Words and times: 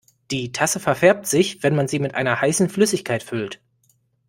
Die 0.31 0.51
Tasse 0.51 0.79
verfärbt 0.79 1.27
sich, 1.27 1.61
wenn 1.61 1.75
man 1.75 1.87
sie 1.87 1.99
mit 1.99 2.15
einer 2.15 2.41
heißen 2.41 2.69
Flüssigkeit 2.69 3.21
füllt. 3.21 3.61